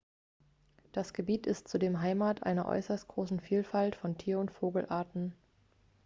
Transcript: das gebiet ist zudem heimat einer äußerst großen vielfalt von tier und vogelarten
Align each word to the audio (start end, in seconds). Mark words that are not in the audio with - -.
das 0.93 1.13
gebiet 1.13 1.45
ist 1.45 1.67
zudem 1.67 2.01
heimat 2.01 2.41
einer 2.41 2.65
äußerst 2.65 3.07
großen 3.07 3.39
vielfalt 3.39 3.95
von 3.95 4.17
tier 4.17 4.39
und 4.39 4.49
vogelarten 4.49 5.35